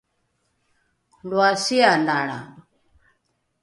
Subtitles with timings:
[1.29, 2.39] loa sialalra!